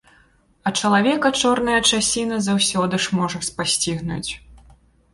[0.69, 4.29] А чалавека чорная часіна заўсёды ж можа спасцігнуць.